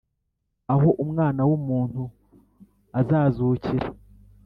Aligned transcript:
Aho 0.73 0.89
umwana 1.03 1.41
w 1.49 1.51
umuntu 1.59 2.03
azazukira 2.99 3.87